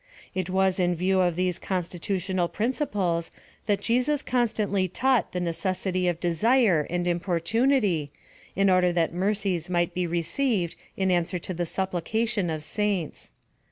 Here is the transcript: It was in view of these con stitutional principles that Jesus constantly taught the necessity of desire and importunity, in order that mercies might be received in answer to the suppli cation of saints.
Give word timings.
It 0.33 0.49
was 0.49 0.79
in 0.79 0.95
view 0.95 1.21
of 1.21 1.35
these 1.35 1.59
con 1.59 1.83
stitutional 1.83 2.51
principles 2.51 3.29
that 3.67 3.81
Jesus 3.81 4.23
constantly 4.23 4.87
taught 4.87 5.31
the 5.31 5.39
necessity 5.39 6.07
of 6.07 6.19
desire 6.19 6.87
and 6.89 7.07
importunity, 7.07 8.11
in 8.55 8.67
order 8.67 8.91
that 8.93 9.13
mercies 9.13 9.69
might 9.69 9.93
be 9.93 10.07
received 10.07 10.75
in 10.97 11.11
answer 11.11 11.37
to 11.37 11.53
the 11.53 11.65
suppli 11.65 12.03
cation 12.03 12.49
of 12.49 12.63
saints. 12.63 13.31